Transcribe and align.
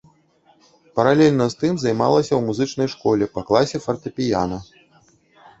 Паралельна 0.99 1.45
з 1.53 1.59
тым 1.61 1.77
займалася 1.83 2.33
ў 2.37 2.41
музычнай 2.47 2.89
школе 2.95 3.25
па 3.37 3.41
класе 3.51 3.77
фартэпіяна. 3.85 4.57